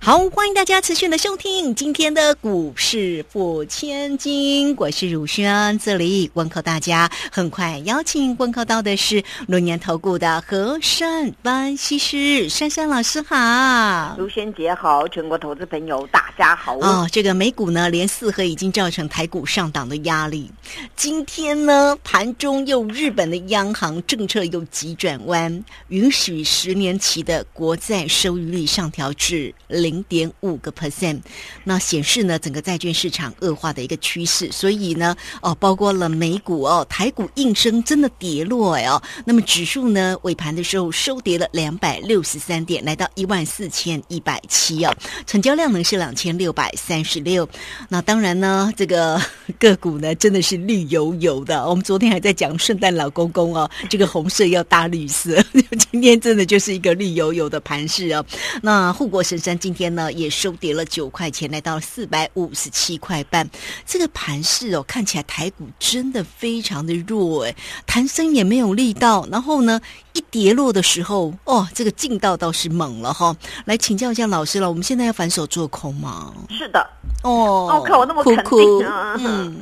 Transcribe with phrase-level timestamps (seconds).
[0.00, 7.10] 好，欢迎大家持续的收听今天的股市付千金，我是汝轩，这里问候大家。
[7.30, 16.78] 很快邀请问候到的是龙年投顾的和山分析师珊珊老师好，卢轩姐好，全国投资朋友大家好。
[16.78, 20.50] 哦，这个美股呢连四合已经造成台股上档的压力，
[20.96, 29.87] 今天呢盘中又日本的央行政策又急转弯，允许十年期的国债收益率上调至零。
[29.88, 31.18] 零点五个 percent，
[31.64, 44.94] 那显示呢整个债券市场恶化的一个趋势，所以呢哦，包括了美股哦，台股应声真的跌落哎哦，那么指数呢尾盘的时候收跌了两百六十三点，来到一万四千一百七哦，
[45.26, 47.48] 成交量呢是两千六百三十六。
[47.88, 49.18] 那当然呢，这个
[49.58, 51.66] 个股呢真的是绿油油的。
[51.66, 55.42] 我们昨天还在讲圣诞老公公哦，这个红色要搭绿色，
[55.90, 58.22] 今天真的就是一个绿油油的盘势哦。
[58.60, 59.88] 那护国神山今天。
[59.94, 63.48] 呢也收跌了九块钱，来到四百五十七块半。
[63.86, 67.54] 这个盘势哦，看起来台股真的非常的弱哎，
[67.86, 69.26] 弹升也没有力道。
[69.32, 69.80] 然后呢，
[70.12, 73.34] 一跌落的时候，哦，这个劲道倒是猛了哈。
[73.64, 76.34] 来请教一下老师了，我们现在要反手做空吗？
[76.50, 76.80] 是的，
[77.22, 79.16] 哦，哦，看我那么肯定啊。
[79.18, 79.56] 嗯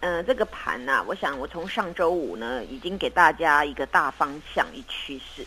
[0.00, 5.44] 嗯，这个盘呐，我想我从上周五呢，已经给大家一个大方向一趋势。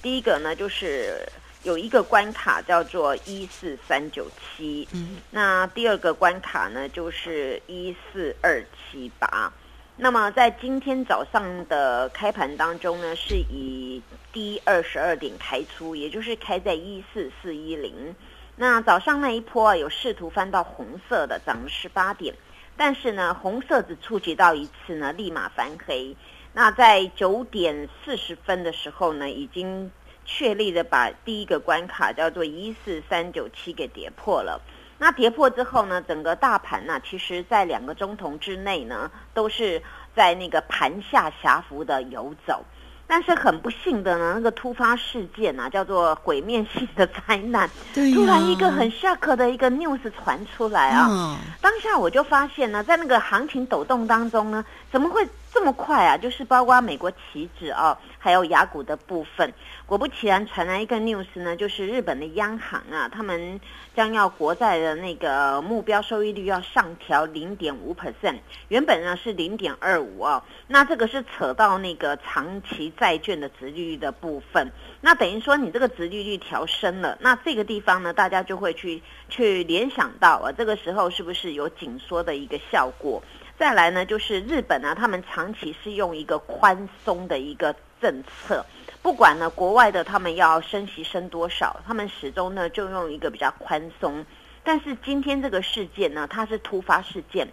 [0.00, 1.28] 第一个呢，就是。
[1.62, 9.52] 有一个关卡叫做一四三九七，嗯，那第二个关卡呢就是一四二七八。
[9.96, 18.16] 那么在今天早上的开盘当中呢，是以低二十二点开出，也就是开在一四四一零。
[18.56, 22.34] 那早上那一波啊，有试图翻到红色的，涨了十八点，
[22.74, 26.16] 但是呢，红色只触及到一次呢，立马翻黑。
[26.54, 29.90] 那在九点四十分的时候呢，已经。
[30.32, 34.60] 确立的把第一个关卡叫做一四三九七给跌破了，
[34.96, 39.82] 那跌破之后呢，整个大盘呢，其实在两个钟头之内呢，都是
[40.14, 42.64] 在那个盘下狭幅的游走。
[43.08, 55.28] 但是很不幸的呢，那个突发事件啊，叫做毁灭性的灾难，突然一个很 shock 的一个 news 传出来啊，当下我就发现呢，在那个行情抖动当中呢，怎么会？
[55.52, 56.16] 这么快啊！
[56.16, 59.52] 就是包括美国期指哦，还有雅股的部分，
[59.84, 63.60] 果不其然传来一个 news 呢，就是日本的央行啊，他们
[63.94, 68.38] 将要国债的那个目标收益率要上调零点五 percent，
[68.68, 83.20] 原本呢是零点二五哦，那这个是扯到那个长期债券的殖利率的部分，那等于说你这个殖利率调升了，那这个地方呢，大家就会去去联想到啊，这个时候是不是有紧缩的一个效果？
[83.60, 88.64] 再来呢，就是日本呢，他们长期是用一个宽松的一个政策，
[89.02, 94.24] 不管呢国外的他们要升息升多少，他们始终呢就用一个比较宽松。
[94.64, 97.46] 但是今天这个事件呢，它是突发事件，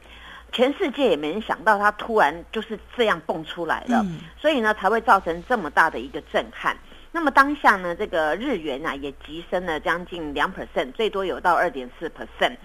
[0.53, 4.05] 全世界也没人想到它突然就是这样蹦出来了，
[4.39, 6.77] 所以呢才会造成这么大的一个震撼。
[7.11, 12.55] 那么当下呢，这个日元啊也急升了将近两 percent，最多有到二点四 percent。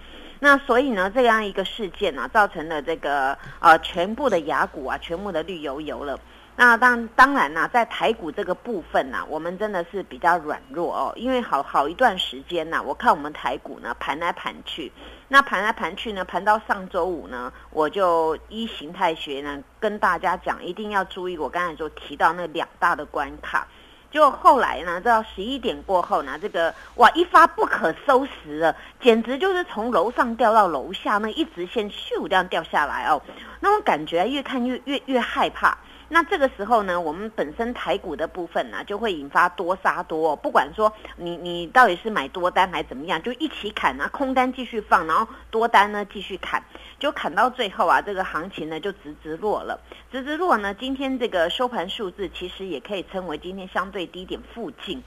[0.43, 6.19] 那所以呢，这样一个事件呢，造成了这个呃全部的牙骨啊，全部的绿油油了。
[6.57, 14.91] 那当当然呢，在台股这个部分呢，我们真的是比较软弱哦，因为好好一段时间呢，我看我们台股呢盘来盘去，
[15.29, 23.65] 那盘来盘去呢，盘到上周五呢，我就依形态学呢跟大家讲，一定要注意我刚才就提到那两大的关卡。
[24.13, 33.19] 就后来呢，到十一点过后呢，这个哇一发不可收拾了，简直就是从楼上掉到楼下，那一直线咻这样掉下来哦，
[33.59, 35.75] 那种感觉越看越越越害怕。
[36.13, 46.63] 那这个时候呢，我们本身台股的部分呢，就会引发多杀多，不管说你你到底是买多单还是怎么样，就一起砍啊，空单继续放，然后多单呢继续砍，
[46.99, 55.01] 就砍到最后啊，这个行情呢就直直落了，直直落呢，今天这个收盘数字其实也可以称为今天相对低点附近，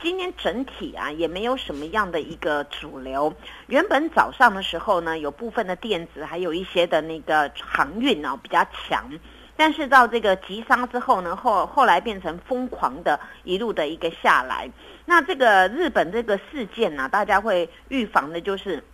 [0.00, 3.34] 今天整体啊也没有什么样的一个主流，
[3.66, 9.10] 原本早上的时候呢，有部分的电子还有一些的那个航运呢比较强。
[9.56, 14.70] 但是到这个急杀之后呢，后后来变成疯狂的一路的一个下来。
[15.04, 18.84] 那这个日本这个事件呢，大家会预防的就是，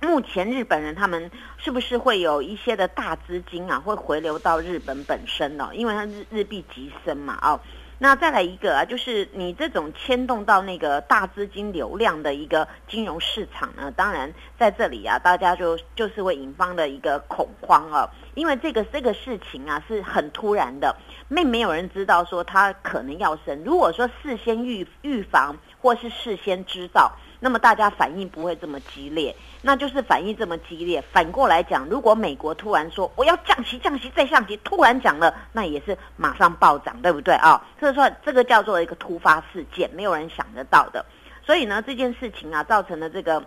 [0.00, 5.70] 目前日本人他们是不是会有一些的大资金啊，会回流到日本本身呢？
[5.72, 7.60] 因为它日日币急升嘛，哦。
[8.00, 20.96] 那再来一个啊，就是你这种牵动到那个大资金流量的一个金融市场呢，当然在这里啊，大家就就是会引发的一个恐慌啊，因为这个这个事情啊是很突然的，
[21.28, 23.64] 并没有人知道说它可能要升。
[23.64, 27.12] 如果说事先预预防或是事先知道。
[27.40, 31.02] 那么大家反应不会这么激烈，那就是反应这么激烈。
[31.12, 37.64] 反过来讲，如果美国突然说我要降息、降息再降息，突然讲了，那也是马上暴涨，对不对啊？
[37.78, 41.04] 所以说这个叫做一个突发事件，没有人想得到的。
[41.44, 43.42] 所以呢，这件事情啊，造成了这个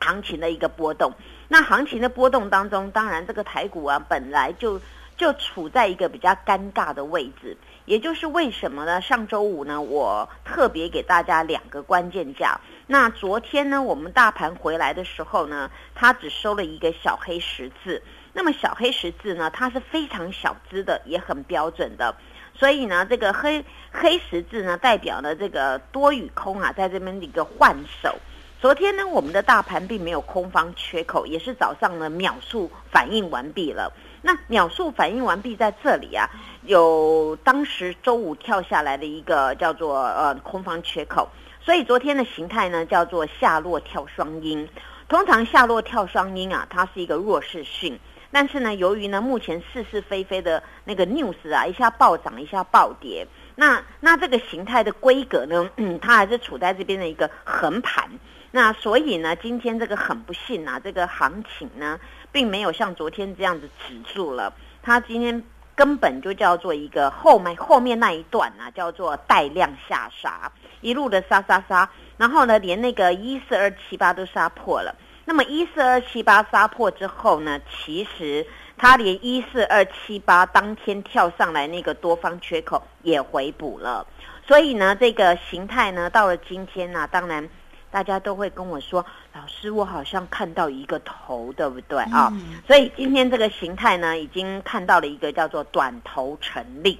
[0.00, 1.12] 行情的一个波动。
[1.48, 4.80] 那行情的波动当中，当然这个台股啊，本来就
[5.16, 7.56] 就处在一个比较尴尬的位置。
[7.84, 9.00] 也就是为什么呢？
[9.00, 12.60] 上周五呢，我特别给大家两个关键价。
[12.86, 18.02] 那昨天呢，我们大盘回来的时候呢，它只收了一个小黑十字。
[18.32, 22.14] 那么小黑十字呢，它是非常小资的，也很标准的。
[22.54, 28.16] 所以呢，这个黑黑十字呢，代表了这个多与空啊，在这边的一个换手。
[28.60, 33.92] 昨天呢，我们的大盘并没有空方缺口，也是早上呢秒数反应完毕了。
[34.22, 36.30] 那秒速反应完毕在这里啊，
[36.62, 41.28] 有当时周五跳下来的一个叫做呃空方缺口，
[41.60, 44.68] 所以昨天的形态呢叫做下落跳双阴。
[45.08, 47.98] 通常下落跳双阴啊，它是一个弱势讯，
[48.30, 53.26] 但是呢，由于呢目前是是非非的那个 news 啊，一下暴涨一下暴跌，
[53.56, 55.68] 那那这个形态的规格呢，
[56.00, 58.08] 它还是处在这边的一个横盘。
[58.54, 61.98] 那所以呢，今天这个很不幸啊，这个行情呢，
[62.32, 64.52] 并没有像昨天这样子止住了。
[64.82, 65.44] 它今天
[65.76, 70.50] 根本就叫做一个后面后面那一段啊，叫做带量下杀，
[70.80, 74.94] 一路的杀杀杀，然后呢，连那个一四二七八都杀破了。
[75.24, 78.44] 那么一四二七八杀破之后呢，其实
[78.76, 84.06] 它连一四二七八当天跳上来那个多方缺口也回补了。
[84.46, 87.48] 所以呢，这个形态呢，到了今天呢，当然。
[87.92, 89.04] 大家都会跟我说
[89.34, 92.32] ：“老师，我好像看到一个头，对不对啊？”
[92.66, 96.98] 所以今天这个形态呢，已经看到了一个叫做短头成立。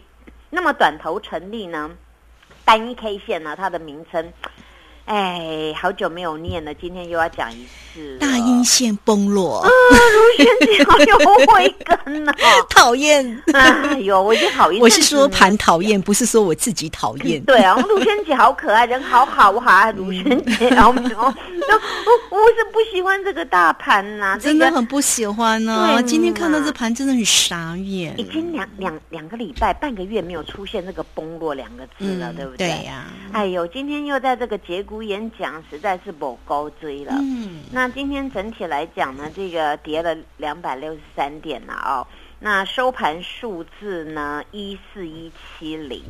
[0.50, 1.90] 那么短头成立呢，
[2.64, 4.32] 单一 K 线呢，它的名称。
[5.06, 7.91] 哎，好久没有念了，今天又要讲一次。
[8.18, 9.68] 大阴线崩落啊！
[9.68, 12.32] 卢轩姐好有慧根呐，
[12.70, 13.42] 讨厌！
[13.54, 14.80] 哎呦，我已经讨厌。
[14.82, 17.42] 我是说盘讨厌，不是说我自己讨厌。
[17.46, 20.68] 对啊，卢轩姐好可爱，人好好，我好爱卢轩姐。
[20.70, 21.24] 然后，我
[22.30, 26.02] 我是不喜欢这个大盘呐，真的很不喜欢呢。
[26.06, 28.14] 今天看到这盘真的很傻眼。
[28.18, 32.68] 已经两两两个礼拜、半个月没有出现这个崩落两个字了，对不对？
[32.68, 33.06] 对呀。
[33.32, 34.82] 哎呦，今天又在这个节。
[34.82, 37.14] 骨眼讲实在是不高追了。
[37.16, 42.06] 嗯，那今天整体来讲呢，这个跌了两百六十三点了哦。
[42.38, 46.02] 那收盘数字呢，一四一七零。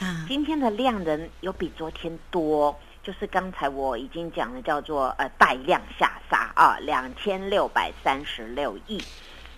[0.00, 9.02] 啊，今天的量人有比昨天多，就是刚才我已经讲的叫做呃带量下杀啊，两千六百三十六亿。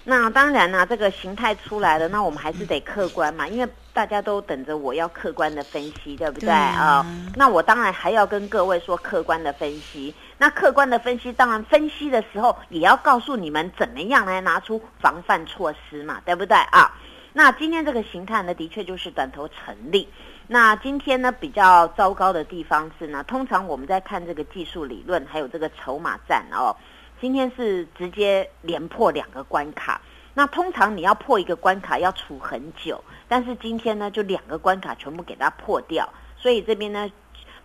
[0.04, 7.04] 那当然呢，这个形态出来了，那我们还是得客观嘛，因为大家都等着我要客观的分析，对不对啊？
[7.36, 10.14] 那我当然还要跟各位说客观的分析。
[10.40, 16.96] 那客观的分析，当然分析的时候也要告诉你们怎么样来拿出防范措施嘛，对不对啊？
[17.34, 20.08] 那今天这个形态呢，的确就是短头成立。
[20.46, 26.74] 那今天呢，比较糟糕的地方是呢，通常我们在看这个技术理论，还有这个筹码战哦。
[27.20, 30.00] 今天是直接连破两个关卡，
[30.32, 37.12] 那通常你要破一个关卡要处很久，但是今天呢就两个关卡全部给它破掉，所以这边呢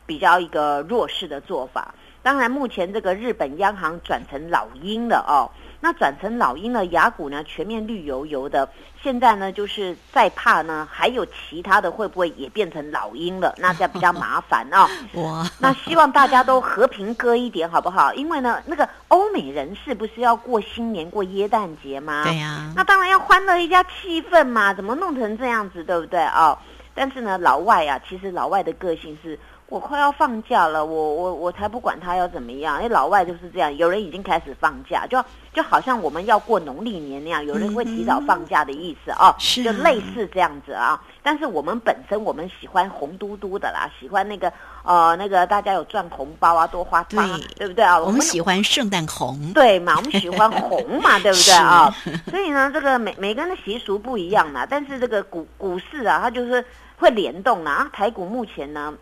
[0.06, 1.96] 比较一个弱势的做法。
[2.26, 5.46] 当然，目前这个日本央行转成老鹰了哦。
[5.80, 8.68] 那转成老鹰了，雅股呢全面绿油油的。
[9.00, 13.54] 现在呢，就是再怕呢，还有其他的会不会也变成老鹰了？
[13.60, 14.90] 那这比较麻烦哦。
[15.22, 15.48] 哇！
[15.60, 18.12] 那希望大家都和平割一点，好不好？
[18.16, 22.24] 因为呢，那个欧美人士不是要过新年、过耶诞节吗？
[22.24, 22.74] 对呀。
[22.76, 26.58] 那当然要欢乐一下气氛嘛，怎么弄成这样子，对不对哦？
[26.96, 29.38] 但是呢，老外啊，其实老外的个性是。
[29.68, 41.02] 我快要放假了，我我我才不管他要怎么样，因为老外就是这样，有人已经开始放假，就就好像我们要过农历年那样，有人会提早放假的意思哦，就类似这样子啊。
[41.24, 44.54] 但是我们本身我们喜欢红嘟嘟的啦，喜欢那个
[44.84, 48.00] 呃那个大家有赚红包啊，多花花，对不对啊？
[48.00, 49.96] 我们喜欢圣诞红，对嘛？
[49.98, 51.92] 我们喜欢红嘛， 对不对啊？
[52.30, 56.64] 所以呢，这个每每个人的习俗不一样嘛，但是这个股股市啊，它就是
[56.98, 57.90] 会联动啊。
[57.92, 58.94] 台股目前呢。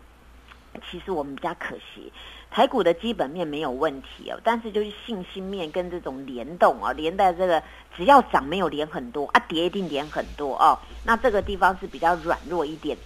[0.90, 2.12] 其实我们比较可惜，
[2.50, 7.62] 台股的基本面没有问题哦，但是就是信心面跟这种联动啊，连带这个
[7.96, 12.96] 只要涨没有连很多啊，跌一定连很多哦，那这个地方是比较软弱一点。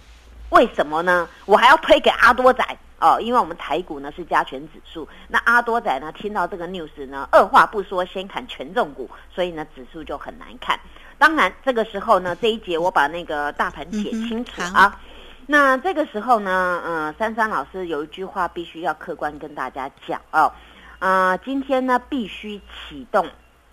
[0.49, 1.29] 为什么呢？
[1.45, 2.65] 我还要推给阿多仔
[2.99, 10.79] 哦，因为我们台股呢是加权指数，那阿多仔呢听到这个 news 呢，二话不说先砍权重股，所以呢指数就很难看。
[11.19, 14.99] 当然这个时候呢，这一节我把那个大盘解清楚啊。
[15.51, 20.53] 那这个时候呢，嗯，珊珊老师有一句话必须要客观跟大家讲哦，
[20.99, 23.27] 啊，今天呢必须启动。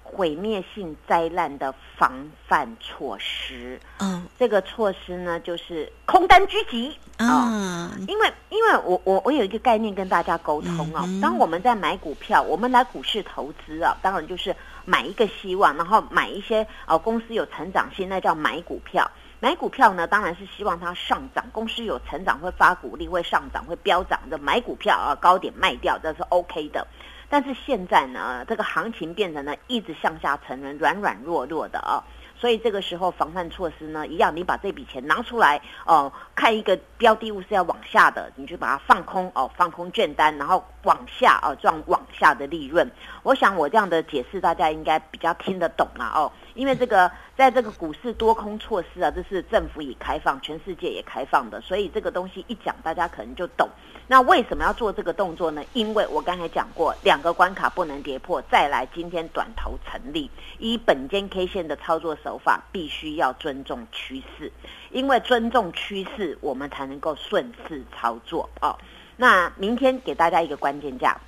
[0.09, 2.13] 毁灭性灾难的防
[2.47, 7.91] 范措施，嗯，这个措施呢，就是空单狙击啊。
[8.07, 11.05] 因为，因为我我我有一个概念跟大家沟通啊。
[11.21, 14.55] 当我们在买股票，我们来股市投资啊，当然就是
[14.85, 19.11] 买一个希望，然后买一些哦公司有成长性，那叫买股票。
[19.39, 26.87] 买股票呢，当然是希望它上涨，公司有成长会发股利，会上涨会飙涨的买股票啊，高点卖掉这是 OK 的。
[27.29, 32.03] 但是现在呢，这个行情变成了一直向下沉沦、软软弱弱的啊，
[32.39, 42.89] 所以这个时候防范措施呢，一样，你把这笔钱拿出来哦，看一个标的物是要往下的，你就把它放空哦，放空券单，然后往下哦赚往下的利润。
[43.25, 53.69] 我想我这样的解释大家应该比较听得懂了哦，因为这个在这个股市多空措施啊，这是政府已开放，全世界也开放的，所以这个东西一讲，大家可能就懂。
[54.07, 55.63] 那为什么要做这个动作呢？
[55.75, 64.51] 因为我刚才讲过，两个关卡不能跌破，再来今天短头成立，以本间 K 线的操作手法，必须要尊重趋势，
[64.91, 68.79] 因为尊重趋势，我们才能够顺势操作哦。
[69.19, 71.19] 那明天给大家一个关键价，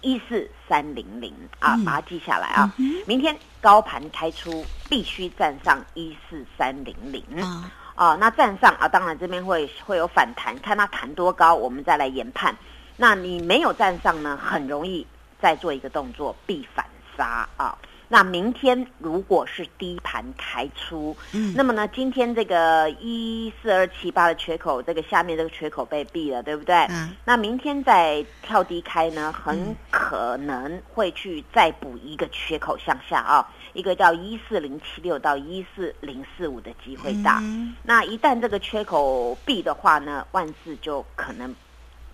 [0.00, 2.72] 一四三零零啊，把它记下来啊。
[3.06, 7.70] 明天高盘开出，必须站上一四三零零啊。
[7.96, 12.56] 哦，那站上啊，当然这边会会有反弹，看它弹多高，我们再来研判。
[12.96, 15.04] 那你没有站上呢，很容易
[15.40, 16.86] 再做一个动作，必反
[17.16, 17.76] 杀啊。
[18.08, 26.74] 那明天如果是低盘开出，嗯，那么呢，今天这个一四二七八的缺口，这个下面这个缺口被闭了，对不对？
[26.90, 27.14] 嗯。
[27.24, 33.46] 那明天再跳低开呢，很可能会去再补一个缺口向下啊。
[33.74, 37.40] 一个叫一四零七六到一四零四五的机会大，
[37.82, 41.54] 那一旦这个缺口闭的话呢，万事就可能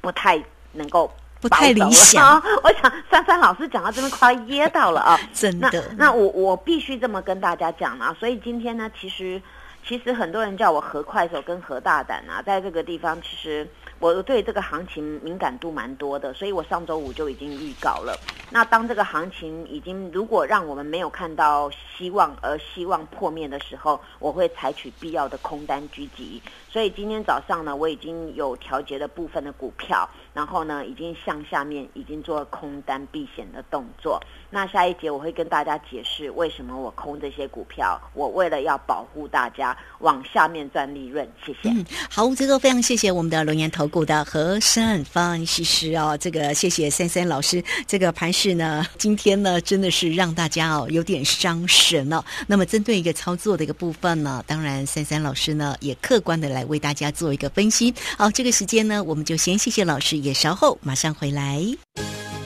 [0.00, 1.10] 不太能够
[1.44, 2.42] 不太理想。
[2.64, 5.84] 我想珊珊老师讲到这边快噎到了啊， 真的。
[5.98, 9.40] 那我我必须这么跟大家讲啊，所以今天呢，其实
[9.86, 13.68] 其实很多人叫我何快手跟何大胆啊，在这个地方其实。
[14.00, 18.14] 我对这个行情敏感度蛮多的，所以我上周五就已经预告了。
[18.50, 26.42] 那当这个行情已经如果让我们没有看到希望而希望破灭的时候，我会采取必要的空单狙击。
[26.68, 34.20] 所以今天早上呢，我已经有调节的部分的股票，然后呢，已经向下面已经做空单避险的动作。
[34.54, 41.28] 那下一节我会跟大家解释为什么我空这些股票，我为了要保护大家往下面赚利润。
[41.44, 41.68] 谢谢。
[41.70, 43.88] 嗯，好，这个非常谢谢我们的龙岩投。
[43.88, 47.62] 股的和善方西施哦，这个谢谢三三老师。
[47.86, 52.24] 这个盘势呢，今天呢真的是让大家哦有点伤神了。
[52.46, 57.92] 那么针对一个操作的一个部分呢，当然三三老师呢也客观的来为大家做一个分析。
[58.16, 61.60] 好，这个时间呢，我们就先谢谢老师，也稍后马上回来。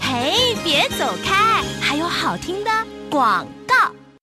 [0.00, 1.57] 嘿，别走开，
[1.88, 2.70] 还有好听的
[3.08, 3.74] 广告。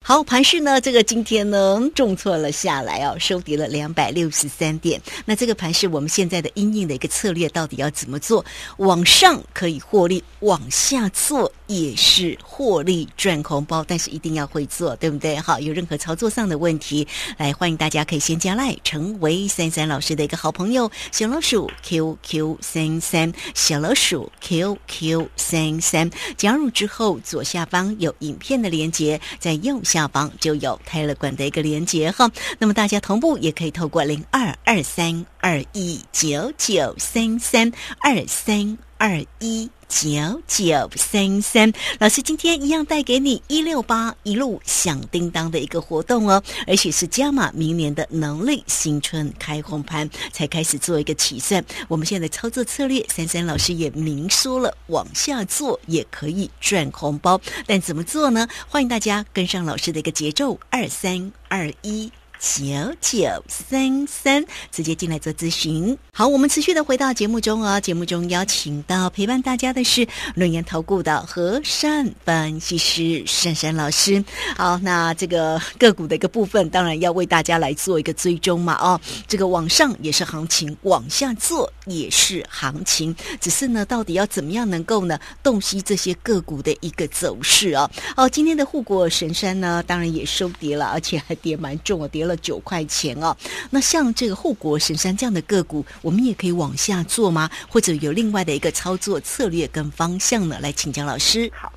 [0.08, 0.80] 好，盘市呢？
[0.80, 5.02] 这个今天呢重挫了下来哦，收跌了两百六十三点。
[5.26, 8.46] 那这个盘市，我们现在的阴影的一个策略到底要怎么做？
[8.78, 15.36] 往上可以获利，往下做也是获利赚红包，但是一定要会做，对不对？
[15.38, 17.08] 好，有任何操作上的问题，
[17.38, 26.08] 来欢迎大家可以先加赖，成为三三老师的一个好朋友，小老鼠 QQ 三三，小老鼠 QQ 三三，
[26.38, 29.95] 加入之后左下方有影片的连接，在右下。
[29.96, 41.72] 下方就有泰勒管的一个连接哈，那么大家同步也可以透过零二二三二一九九三三二三二一九九三三。
[42.00, 51.64] 老师今天一样带给你一六八一路响叮当的一个活动哦，而且是加码明年的农历新春开红盘才开始做一个起算。
[51.88, 58.48] 我们现在的操作策略，三三老师也明说了，往下做也可以赚红包，但怎么做呢？
[58.68, 62.12] 欢迎大家跟上老师的一个节奏，二三二一。
[62.46, 65.98] 九九三三，直接进来做咨询。
[66.14, 67.82] 好，我们持续的回到节目中哦。
[67.82, 74.24] 节目中邀请到陪伴大家的是论言投顾的和善分析师珊珊老师。
[74.56, 78.76] 好，那这个个股的一个部分，当然要为大家来做一个追踪嘛。
[78.76, 87.90] 哦，这个往上也是行情，往下做也是行情，只是呢，到底要怎么样能够呢洞悉这些个股的一个走势啊？
[88.16, 92.35] 哦，今天的护国神山呢，当然也收跌了，而且还跌蛮重啊，跌了。
[92.36, 93.36] 了九块钱哦。
[93.70, 97.50] 那像这个护国神山这样的个股，我们也可以往下做吗？
[97.70, 100.60] 或者有另外的一个操作策略跟方向呢？
[100.62, 101.52] 来请教老师。
[101.56, 101.72] 好。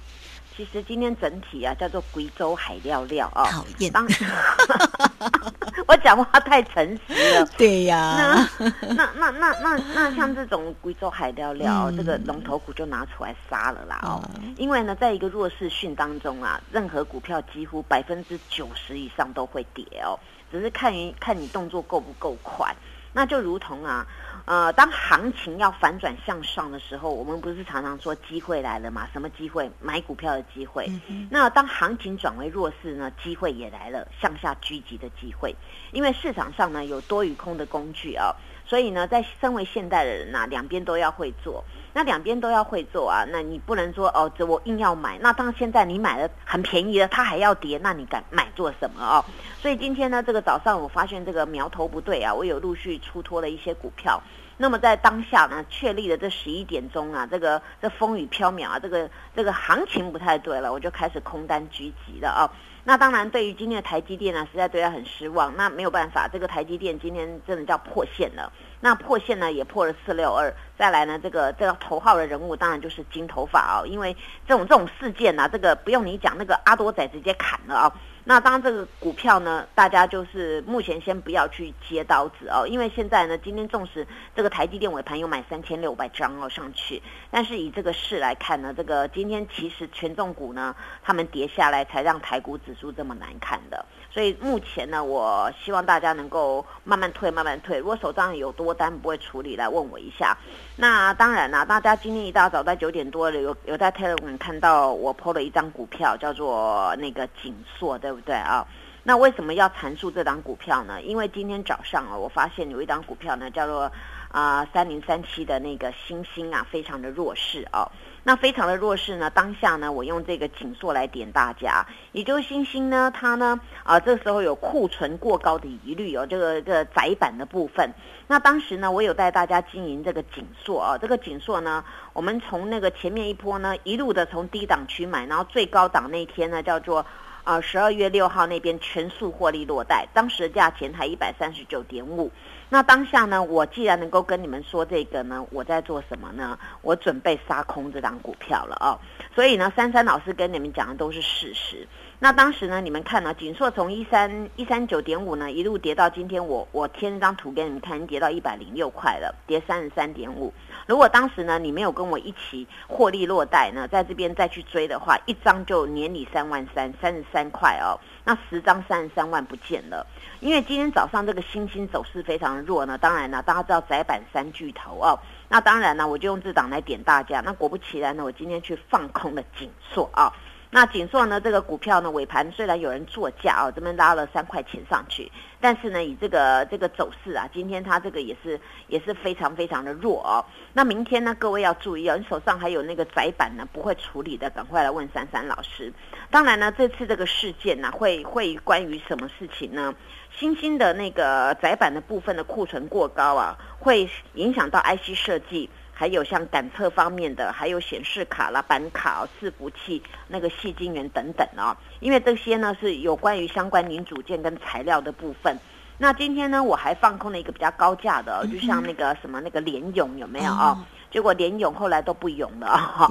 [0.56, 3.92] 其实今天整体啊，叫做贵州海料料啊，讨厌。
[5.86, 7.46] 我讲话太诚实了。
[7.56, 8.44] 对呀。
[8.80, 14.20] 那那那那那像这种贵州海料料，这个龙头股就拿出来杀了啦哦。
[14.56, 20.18] 因为呢，在一个弱势讯当中啊，任何股票几乎百分之九十以上都会跌哦，
[20.50, 22.74] 只是看于看你动作够不够快。
[23.12, 24.06] 那就如同啊。
[24.44, 29.06] 呃，当行情要反转向上的时候，我们不是常常说机会来了嘛？
[29.12, 29.70] 什么机会？
[29.78, 30.90] 买股票的机会。
[31.28, 33.12] 那当行情转为弱势呢？
[33.22, 35.54] 机会也来了，向下狙击的机会。
[35.92, 41.62] 因为市场上呢有多与空的工具啊，所以呢，在身为现代的人呐，两边都要会做。
[41.92, 45.18] 那两边都要会做啊，那你不能说哦，这我硬要买。
[45.20, 49.24] 那当现在你买了很便宜了，它还要跌，那你敢买做什么哦？
[49.60, 54.22] 所以今天呢，这个早上我发现这个苗头不对啊，我有陆续出脱了一些股票。
[54.60, 62.50] 那么在当下呢，确立的这十一点钟啊，这个这风雨飘渺啊，这个这个行情不太对了，我就开始空单狙击了啊。
[62.84, 65.54] 那当然，对于今天的台积电呢，实在对他很失望。
[65.56, 68.52] 那没有办法，这个台积电今天真的叫破线了。
[68.80, 70.52] 那破线呢，也破了四六二。
[70.78, 74.16] 再来呢，这个这个头号的人物当然就是金头发哦，因为
[74.46, 77.92] 这种这种事件呢，这个不用你讲，那个阿多仔直接砍了啊。
[78.22, 84.06] 那当这个股票呢，大家就是目前先不要去接刀子哦，因为现在呢，今天纵使
[84.36, 93.84] 这个台积电尾盘有买三千六百张哦上去，但是以这个市来看呢，这个今天其实权重股呢，他们跌下来才让台股指数这么难看的。
[94.18, 97.78] 所以目前呢，我希望大家能够慢慢退，慢慢退。
[97.78, 100.36] 如果手上有多单不会处理，来问我一下。
[100.74, 108.66] 那当然啦，大家今天一大早在九点多有有在 Telegram 看到我 PO 了一张股票，叫做那个锦硕，对不对啊？
[109.04, 111.00] 那为什么要阐述这张股票呢？
[111.00, 113.88] 因为今天早上啊，我发现有一张股票呢，叫做
[114.32, 117.88] 啊三零三七的那个星星啊，非常的弱势哦。
[118.28, 127.90] 那非常的弱势呢，当下呢，我用这个紧缩来点大家，也就是星星呢，它呢啊这时候有库存过高的疑虑哦，这个这个窄板的部分。
[128.26, 137.06] 那当时呢，我有带大家经营这个紧缩啊，这个紧缩呢，我们从那个前面一波呢，一路的从低档区买，然后最高档那天呢，叫做。
[137.48, 142.30] 啊，十二月六号那边全数获利落袋，当时的价钱才一百三十九点五。
[142.68, 146.58] 那当下呢，我既然能够跟你们说这个呢，我在做什么呢？
[146.82, 148.98] 我准备杀空这张股票了啊。
[149.34, 151.88] 所以呢，珊珊老师跟你们讲的都是事实。
[152.20, 160.52] 那当时呢，你们看呢，锦硕从一三一三九点五呢一路跌到今天，我我贴那张图给你们看，跌到一百零六块了，跌三十三点五。
[160.88, 167.94] 如果当时呢，你没有跟我一起获利落袋呢，在这边再去追的话，一张就年你三万三，三十三块哦。
[168.24, 170.04] 那十张三十三万不见了。
[170.40, 175.16] 因为今天早上这个星星走势非常弱呢，当然呢，大家知道窄板三巨头哦。
[175.48, 177.40] 那当然呢，我就用这档来点大家。
[177.44, 180.32] 那果不其然呢，我今天去放空了锦硕啊。
[180.70, 181.40] 那锦硕呢？
[181.40, 190.44] 这个股票呢，尾盘虽然有人作价啊，这边拉了三块钱上去，但是呢，以这个这个走势啊，今天它这个也是也是非常非常的弱哦。
[190.74, 195.90] 那明天呢，各位要注意哦，你手上还有那个窄板呢，不会处理的，赶快来问珊珊老师。
[196.30, 199.94] 当然呢，这次这个事件呢，会会关于什么事情呢？
[200.38, 205.70] 新兴的那个窄板的部分的库存过高啊，会影响到 IC 设计。
[205.98, 215.58] 还有像感测方面的，还有显示卡啦、板卡、伺服器、那个细晶圆等等哦，因为这些呢是有关于相关零组件跟材料的部分。
[215.98, 220.86] 那今天呢，我还放空了一个比较高价的，就像那个什么那个联勇有没有啊？
[221.10, 223.08] 结果联勇后来都不勇了啊！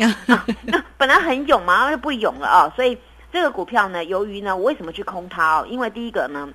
[0.63, 2.71] 那 本来很勇嘛，就不勇了啊！
[2.73, 2.97] 所以
[3.33, 5.67] 这个股票呢，由于呢，我为什么去空它哦？
[5.69, 6.47] 因为第一个呢。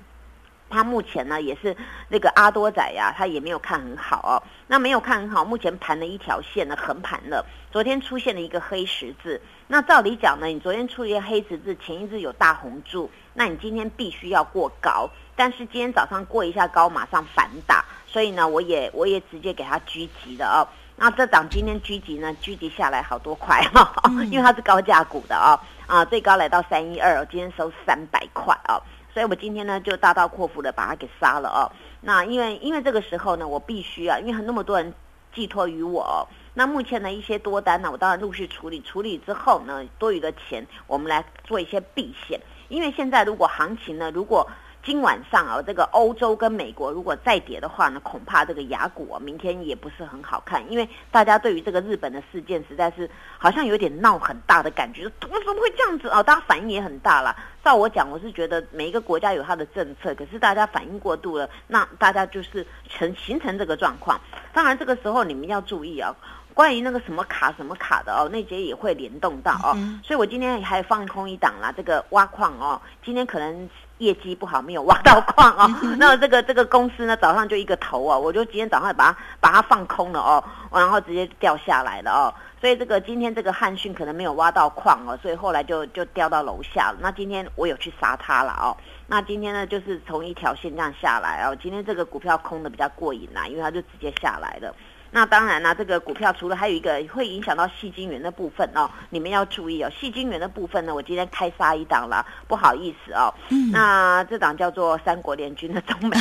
[0.69, 1.75] 他目前呢也是
[2.09, 4.33] 那个阿多仔呀，他也没有看很好哦。
[4.67, 7.45] 那没有看很好，目前盘了一条线呢，横盘了。
[7.71, 9.41] 昨天出现了一个黑十字。
[9.67, 15.09] 那照理讲呢，你昨天出现黑十字，前一日有大红柱，那你今天必须要过高。
[15.35, 20.57] 但是今天早上过一下高，马上反打，所以呢，我也我也直接给它狙击了哦。
[20.95, 23.91] 那这档今天狙击呢，狙击下来好多块哈，
[24.29, 25.59] 因为它是高价股的哦。
[25.87, 28.81] 啊，最高来到三一二，今天收三百块哦。
[29.13, 31.69] 所以我今天呢就大刀阔斧的把它给杀了哦。
[32.05, 34.93] 那因为因为这个时候呢，我必须啊，因为那么多人
[35.33, 36.27] 寄托于我。
[36.53, 42.39] 那目前的一些多单呢，我当然陆续处理，处理之后呢，多余的钱我们来做一些避险。
[42.67, 44.47] 因为现在如果行情呢，如果
[44.85, 56.21] 今晚上啊，这个欧洲跟美国如果再跌的话呢，恐怕这个雅股啊，明天也不是很好看，因为大家对于这个日本的事件实在是好像有点闹很大的感觉，怎么怎么会这样子啊？
[56.21, 57.33] 大家反应也很大了。
[57.63, 64.19] 照我讲，我是觉得每一个国家有它的政策，可是大家反应过度了，那大家就是成形成这个状况。
[64.51, 66.13] 当然这个时候你们要注意啊。
[66.53, 71.73] 关于那个什么卡什么卡的哦，那节也会联动到哦，所以我今天还放空一档啦。
[71.75, 73.67] 这个挖矿哦，今天可能
[74.03, 75.67] 业绩不好，没有挖到矿哦。
[75.97, 82.33] 那这个这个公司呢，早上就一个头哦，我就今天早上把它把它放空了哦，然后直接掉下来了哦。
[82.59, 86.97] 所以这个今天这个汉讯可能没有挖到矿哦，所以后来就就掉到楼下了。
[87.01, 88.75] 那今天我有去杀它了哦。
[89.07, 91.55] 那今天呢，就是从一条线这样下来哦。
[91.61, 94.73] 今天这个股票空的比较过瘾啦，因为它就直接下来了。
[95.15, 99.89] 那当然啦，这个股票除了还有一个会影响到细晶元的部分哦，你们要注意哦。
[99.97, 103.31] 细晶元的部分呢，我今天开杀一档了，不好意思哦。
[103.71, 106.17] 那这档叫做三国联军的中美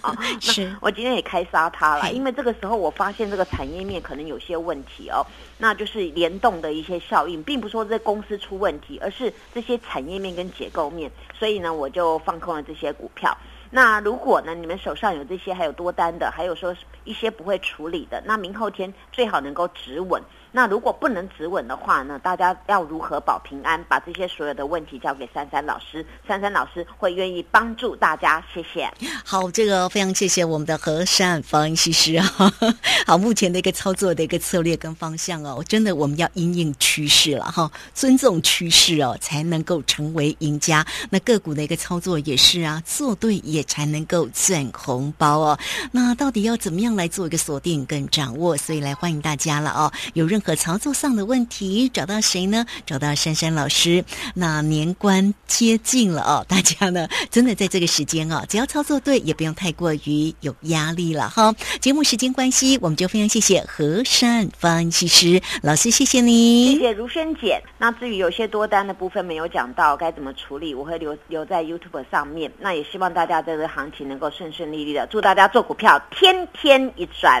[0.00, 5.26] 啊， 是我今天也开杀它了，因为这个时候我发现这个产业面可能有些问题哦，
[5.58, 13.36] 那就是联动的一些效应，并不说这公司出问题，而是这些产业面跟结构面，所以呢，我就放空了这些股票。
[13.70, 16.74] 那如果呢，你们手上有这些，还有多单的，还有说
[17.04, 20.22] 一些不会处理的，那明后天最好能够止稳。
[20.52, 22.18] 那如果不能止稳的话呢？
[22.22, 23.82] 大家要如何保平安？
[23.84, 28.42] 把这些所有的问题交给珊珊老师，珊珊老师会愿意帮助大家。
[28.54, 28.90] 谢谢。
[29.22, 32.24] 好，这个非常谢谢我们的和善方西师啊。
[33.06, 40.86] 好，目前的一个操作的一个策略跟方向哦，真的我们要因应趋势了哈，尊重趋势哦，才能够成为赢家。
[41.10, 45.58] 那个股的一个操作也是啊，做对也才能够赚红包哦。
[45.90, 48.56] 那到底要怎么样来做一个锁定跟掌握？
[48.56, 50.54] 所以来欢迎大家了哦，有任何。
[50.66, 52.66] 操作上的问题，找到谁呢？
[52.84, 54.04] 找到珊珊老师。
[54.34, 61.54] 那年关接近了哦， 大家呢真的在这个时间哦，只要操作对，也不用太过于有压力了哈。
[61.80, 67.62] 节目时间关系，我们就非常谢谢和善分析师老师，谢谢你，谢谢如萱姐。
[67.78, 72.50] 那至于有些多单的部分没有讲到该怎么处理，我会留留在 YouTube 上面。
[72.58, 77.40] 那也希望大家这个行情能够顺顺利利的，祝大家做股票天天一赚。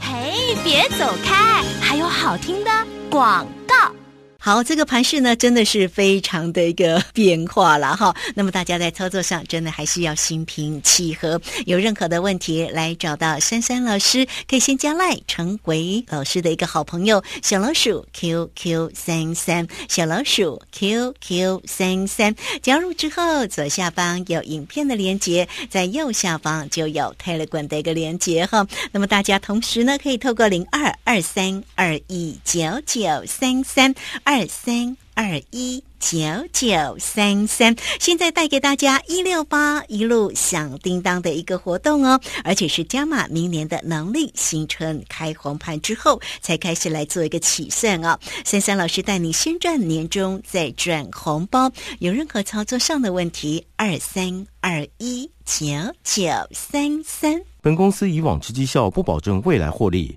[0.00, 2.70] 嘿，别走开，还有好听的
[3.10, 3.97] 广告。
[4.48, 8.16] 好，这个盘势呢，真的是非常的一个变化了哈。
[8.34, 11.38] 那么大家在操作上，真的还是要心平气和。
[11.66, 17.22] 有任何的问题，来找到珊珊老师，可以先加赖，成为老师的一个好朋友。
[17.42, 28.66] 小老鼠 QQ 三三，小老鼠 QQ 三三，加入之后，左下方有影片的连接，在右下方就有 tele 港的一个连接哈。
[28.92, 34.37] 那么大家同时呢，可以透过零二二三二一九九三三二。
[34.38, 36.16] 二三二一九
[36.52, 48.16] 九三三，现在带给大家一六八一路响叮当的一个活动哦，而且是加码明年的农历新春开红盘之后才开始来做一个起算哦。
[48.44, 51.72] 三三老师带你先赚年终，再赚红包。
[51.98, 55.66] 有任何操作上的问题，二三二一九
[56.04, 56.22] 九
[56.52, 57.42] 三三。
[57.60, 60.16] 本公司以往之绩效不保证未来获利。